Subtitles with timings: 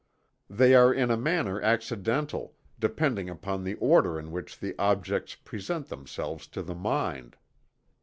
[0.49, 5.89] They are in a manner accidental, depending upon the order in which the objects present
[5.89, 7.37] themselves to the mind.